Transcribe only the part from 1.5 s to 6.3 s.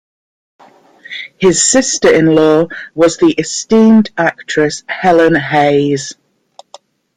sister-in-law was the esteemed actress Helen Hayes.